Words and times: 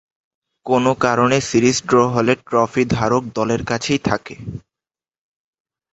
কোন 0.65 0.85
কারণে 1.03 1.37
series 1.49 1.77
draw 1.89 1.97
হলে 2.13 2.33
ট্রফি 2.47 2.83
ধারক 2.95 3.23
দলের 3.37 3.61
কাছেই 3.65 3.99
থাকে। 4.09 4.35